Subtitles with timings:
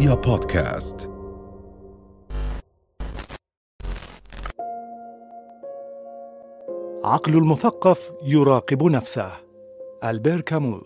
[0.00, 1.10] رؤيا بودكاست.
[7.04, 9.32] عقل المثقف يراقب نفسه.
[10.04, 10.82] ألبير كامو.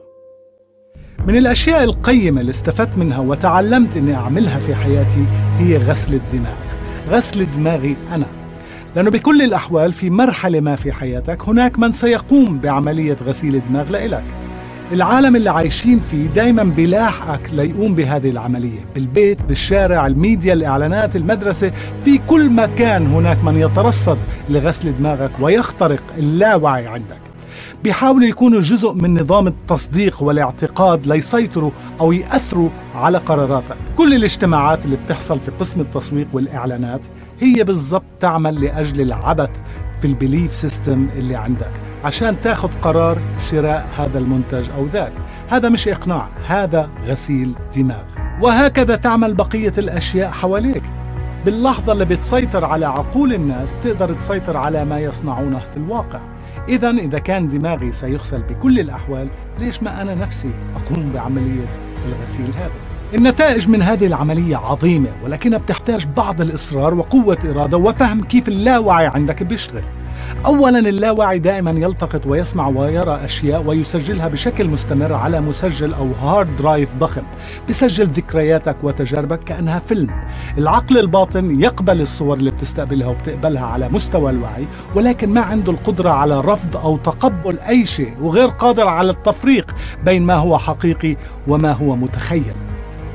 [1.27, 5.27] من الأشياء القيمة اللي استفدت منها وتعلمت أني أعملها في حياتي
[5.59, 6.57] هي غسل الدماغ.
[7.09, 8.27] غسل دماغي أنا.
[8.97, 14.44] لأنه بكل الأحوال في مرحلة ما في حياتك هناك من سيقوم بعملية غسيل دماغ لإلك.
[14.95, 18.81] العالم اللي عايشين فيه دايما بيلاحقك ليقوم بهذه العملية.
[18.95, 21.73] بالبيت بالشارع الميديا الإعلانات المدرسة.
[22.05, 27.19] في كل مكان هناك من يترصد لغسل دماغك ويخترق اللاوعي عندك.
[27.85, 31.71] بيحاولوا يكونوا جزء من نظام التصديق والاعتقاد ليسيطروا
[32.01, 33.77] أو يأثروا على قراراتك.
[33.97, 37.07] كل الاجتماعات اللي بتحصل في قسم التسويق والإعلانات
[37.41, 39.51] هي بالضبط تعمل لأجل العبث
[40.01, 41.73] في ال belief system اللي عندك.
[42.05, 43.19] عشان تاخذ قرار
[43.51, 45.13] شراء هذا المنتج أو ذاك.
[45.51, 48.03] هذا مش إقناع هذا غسيل دماغ.
[48.43, 50.83] وهكذا تعمل بقية الأشياء حواليك.
[51.45, 56.21] باللحظة اللي بتسيطر على عقول الناس تقدر تسيطر على ما يصنعونه في الواقع.
[56.69, 59.29] إذا إذا كان دماغي سيغسل بكل الأحوال
[59.59, 61.69] ليش ما أنا نفسي أقوم بعملية
[62.07, 62.73] الغسيل هذا؟
[63.15, 69.43] النتائج من هذه العملية عظيمة ولكنها بتحتاج بعض الإصرار وقوة إرادة وفهم كيف اللاوعي عندك
[69.43, 69.83] بيشتغل.
[70.47, 76.95] اولا اللاوعي دائما يلتقط ويسمع ويرى أشياء ويسجلها بشكل مستمر على مسجل أو hard drive
[76.95, 77.23] ضخم
[77.69, 80.11] بسجل ذكرياتك وتجاربك كأنها فيلم.
[80.59, 86.41] العقل الباطن يقبل الصور اللي بتستقبلها وبتقبلها على مستوى الوعي ولكن ما عنده القدرة على
[86.41, 91.17] رفض أو تقبل أي شيء وغير قادر على التفريق بين ما هو حقيقي
[91.49, 92.55] وما هو متخيل.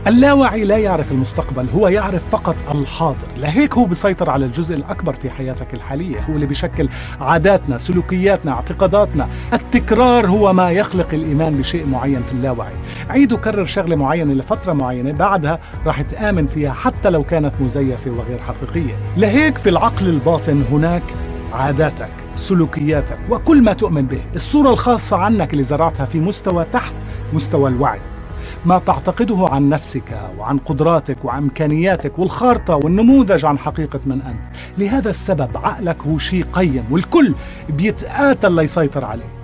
[0.10, 3.28] اللاوعي لا يعرف المستقبل هو يعرف فقط الحاضر.
[3.38, 6.20] لهيك هو بيسيطر على الجزء الأكبر في حياتك الحالية.
[6.22, 6.90] هو اللي بيشكل
[7.22, 9.30] عاداتنا سلوكياتنا اعتقاداتنا.
[9.54, 12.74] التكرار هو ما يخلق الإيمان بشيء معين في اللاوعي.
[13.10, 18.40] عيد وكرر شغلة معينة لفترة معينة بعدها راح تآمن فيها حتى لو كانت مزيفة وغير
[18.40, 18.98] حقيقية.
[19.18, 21.04] لهيك في العقل الباطن هناك
[21.54, 24.22] عاداتك سلوكياتك وكل ما تؤمن به.
[24.36, 26.94] الصورة الخاصة عنك اللي زرعتها في مستوى تحت
[27.34, 28.02] مستوى الوعي.
[28.66, 35.10] ما تعتقده عن نفسك وعن قدراتك وعن إمكانياتك والخارطة والنموذج عن حقيقة من أنت، لهذا
[35.10, 37.36] السبب عقلك هو شيء قيم والكل
[37.70, 39.40] بيتقاتل ليسيطر عليه.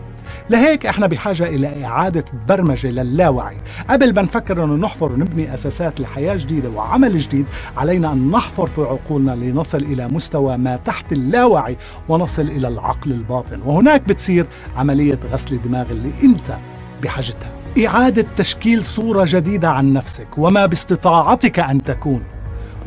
[0.49, 3.57] لهيك إحنا بحاجة إلى إعادة برمجة للاوعي.
[3.89, 7.45] قبل ما نفكر أنه نحفر ونبني أساسات لحياة جديدة وعمل جديد
[7.77, 11.77] علينا أن نحفر في عقولنا لنصل إلى مستوى ما تحت اللاوعي
[12.09, 13.61] ونصل إلى العقل الباطن.
[13.66, 14.45] وهناك بتصير
[14.77, 16.57] عملية غسل الدماغ اللي أنت
[17.03, 17.65] بحاجتها.
[17.78, 22.24] إعادة تشكيل صورة جديدة عن نفسك وما باستطاعتك أن تكون.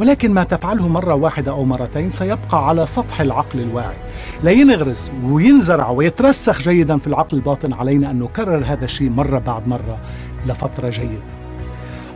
[0.00, 3.96] ولكن ما تفعله مرة واحدة أو مرتين سيبقى على سطح العقل الواعي.
[4.44, 9.98] لينغرس وينزرع ويترسخ جيدا في العقل الباطن علينا أن نكرر هذا الشيء مرة بعد مرة
[10.46, 11.22] لفترة جيدة.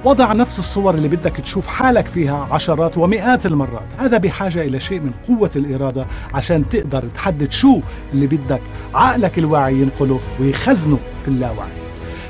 [0.05, 3.87] وضع نفس الصور اللي بدك تشوف حالك فيها عشرات ومئات المرات.
[3.99, 7.81] هذا بحاجة إلى شيء من قوة الإرادة عشان تقدر تحدد شو
[8.15, 8.63] اللي بدك
[8.95, 11.71] عقلك الواعي ينقله ويخزنه في اللاوعي.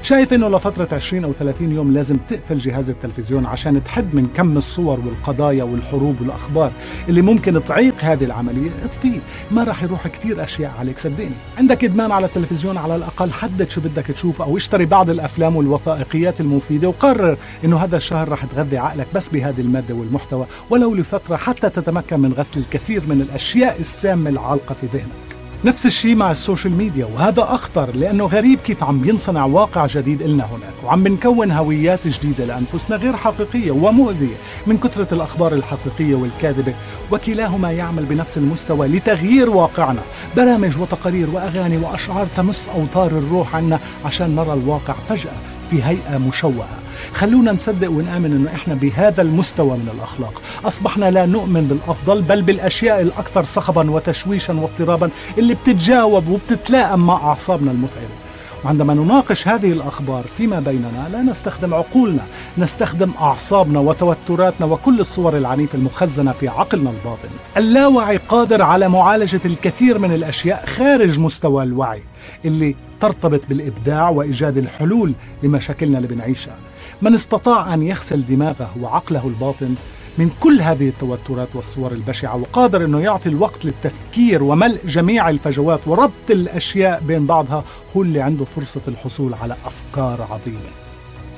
[0.03, 4.57] شايف إنه لفترة 20 أو 30 يوم لازم تقفل جهاز التلفزيون عشان تحد من كم
[4.57, 6.73] الصور والقضايا والحروب والأخبار
[7.09, 8.71] اللي ممكن تعيق هذه العملية.
[8.85, 9.21] اطفيه
[9.51, 11.31] ما راح يروح كتير أشياء عليك صدقني.
[11.59, 16.41] عندك إدمان على التلفزيون على الأقل حدد شو بدك تشوف أو اشتري بعض الأفلام والوثائقيات
[16.41, 21.71] المفيدة وقرر إنه هذا الشهر راح تغذي عقلك بس بهذه المادة والمحتوى ولو لفترة حتى
[21.71, 25.32] تتمكن من غسل الكثير من الأشياء السامة العالقة في ذهنك.
[25.65, 30.23] نفس الشيء مع ال social media وهذا أخطر لأنه غريب كيف عم بينصنع واقع جديد
[30.23, 34.37] إلنا هناك وعم بنكون هويات جديدة لأنفسنا غير حقيقية ومؤذية
[34.67, 36.75] من كثرة الأخبار الحقيقية والكاذبة
[37.13, 40.03] وكلاهما يعمل بنفس المستوى لتغيير واقعنا
[40.37, 45.33] برامج وتقارير وأغاني وأشعار تمس أوتار الروح عنا عشان نرى الواقع فجأة
[45.71, 46.82] في هيئة مشوهة.
[47.15, 50.43] خلونا نصدق ونآمن أنه إحنا بهذا المستوى من الأخلاق.
[50.65, 57.71] أصبحنا لا نؤمن بالأفضل بل بالأشياء الأكثر صخبا وتشويشا واضطرابا اللي بتتجاوب وبتتلائم مع أعصابنا
[57.71, 58.22] المتعبة.
[58.65, 62.23] وعندما نناقش هذه الأخبار فيما بيننا لا نستخدم عقولنا
[62.59, 67.29] نستخدم أعصابنا وتوتراتنا وكل الصور العنيفة المخزنة في عقلنا الباطن.
[67.57, 72.03] اللاوعي قادر على معالجة الكثير من الأشياء خارج مستوى الوعي
[72.45, 76.57] اللي ترتبط بالإبداع وإيجاد الحلول لمشاكلنا اللي بنعيشها.
[77.03, 79.75] من استطاع أن يغسل دماغه وعقله الباطن
[80.19, 86.31] من كل هذه التوترات والصور البشعة وقادر أنه يعطي الوقت للتفكير وملء جميع الفجوات وربط
[86.31, 87.65] الأشياء بين بعضها
[87.97, 90.71] هو اللي عنده فرصة الحصول على أفكار عظيمة.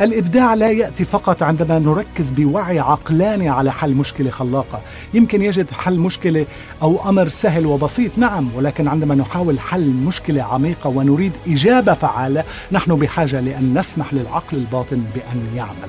[0.00, 4.80] الإبداع لا يأتي فقط عندما نركز بوعي عقلاني على حل مشكلة خلاقة.
[5.14, 6.46] يمكن يجد حل مشكلة
[6.82, 12.94] أو أمر سهل وبسيط نعم ولكن عندما نحاول حل مشكلة عميقة ونريد إجابة فعالة نحن
[12.94, 15.88] بحاجة لأن نسمح للعقل الباطن بأن يعمل.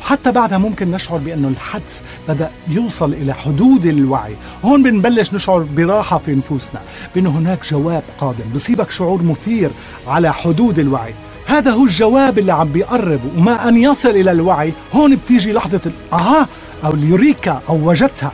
[0.00, 4.36] وحتى بعدها ممكن نشعر بأنه الحدس بدأ يوصل إلى حدود الوعي.
[4.64, 6.80] هون بنبلش نشعر براحة في نفوسنا
[7.14, 8.44] بأنه هناك جواب قادم.
[8.54, 9.70] بصيبك شعور مثير
[10.08, 11.14] على حدود الوعي.
[11.46, 16.48] هذا هو الجواب اللي عم بيقرب وما أن يصل إلى الوعي هون بتيجي لحظة الآها
[16.84, 18.32] أو اليوريكا أو وجدتها.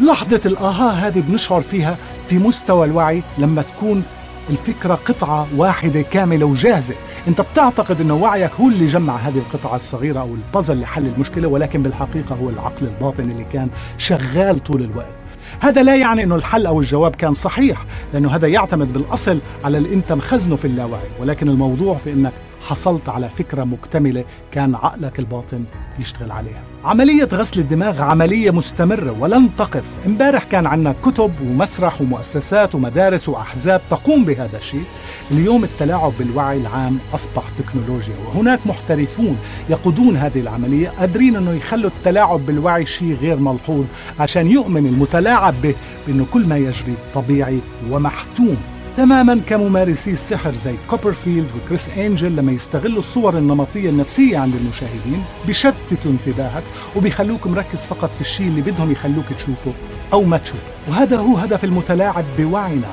[0.00, 1.96] لحظة الآها هذه بنشعر فيها
[2.28, 4.02] في مستوى الوعي لما تكون
[4.50, 6.94] الفكرة قطعة واحدة كاملة وجاهزة.
[7.28, 11.82] أنت بتعتقد إنه وعيك هو اللي جمع هذه القطعة الصغيرة أو البازل لحل المشكلة ولكن
[11.82, 13.68] بالحقيقة هو العقل الباطن اللي كان
[13.98, 15.14] شغال طول الوقت.
[15.60, 19.94] هذا لا يعني إنه الحل أو الجواب كان صحيح لأنه هذا يعتمد بالأصل على اللي
[19.94, 21.08] أنت مخزنه في اللاوعي.
[21.20, 22.32] ولكن الموضوع في إنك
[22.68, 25.64] حصلت على فكرة مكتملة كان عقلك الباطن
[25.98, 26.62] يشتغل عليها.
[26.84, 29.84] عملية غسل الدماغ عملية مستمرة ولن تقف.
[30.06, 34.84] امبارح كان عندنا كتب ومسرح ومؤسسات ومدارس وأحزاب تقوم بهذا الشيء.
[35.30, 39.38] اليوم التلاعب بالوعي العام أصبح تكنولوجيا وهناك محترفون
[39.70, 43.84] يقودون هذه العملية قادرين أنه يخلوا التلاعب بالوعي شيء غير ملحوظ
[44.20, 45.74] عشان يؤمن المتلاعب به
[46.06, 47.58] بأنه كل ما يجري طبيعي
[47.90, 48.56] ومحتوم.
[48.96, 56.10] تماما كممارسي السحر زي كوبرفيلد وكريس إنجل لما يستغلوا الصور النمطية النفسية عند المشاهدين بيشتتوا
[56.10, 56.62] انتباهك
[56.96, 59.72] وبيخلوك مركز فقط في الشيء اللي بدهم يخلوك تشوفه
[60.12, 60.72] أو ما تشوفه.
[60.88, 62.88] وهذا هو هدف المتلاعب بوعينا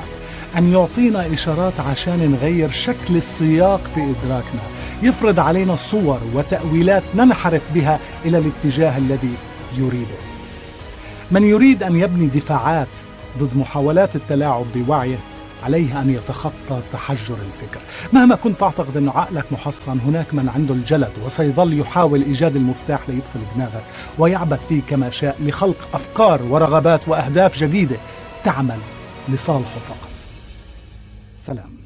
[0.58, 4.62] أن يعطينا إشارات عشان نغير شكل السياق في إدراكنا
[5.04, 9.34] يفرض علينا صور وتأويلات ننحرف بها إلى الاتجاه الذي
[9.78, 10.18] يريده.
[11.32, 12.88] من يريد أن يبني دفاعات
[13.40, 15.20] ضد محاولات التلاعب بوعيه
[15.64, 17.80] عليه أن يتخطى تحجر الفكر.
[18.14, 23.40] مهما كنت تعتقد أن عقلك محصن هناك من عنده الجلد وسيظل يحاول إيجاد المفتاح ليدخل
[23.56, 23.84] دماغك
[24.18, 27.98] ويعبث فيه كما شاء لخلق أفكار ورغبات وأهداف جديدة
[28.44, 28.80] تعمل
[29.30, 30.10] لصالحه فقط.
[31.40, 31.81] سلام.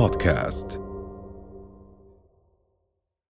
[0.00, 0.79] بودكاست.